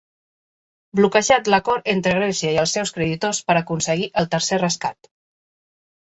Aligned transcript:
Bloquejat 0.99 1.49
l'acord 1.53 1.91
entre 1.93 2.13
Grècia 2.21 2.55
i 2.57 2.57
els 2.63 2.73
seus 2.79 2.95
creditors 2.97 3.43
per 3.51 3.59
aconseguir 3.61 4.09
el 4.23 4.31
tercer 4.35 4.61
rescat 4.65 5.13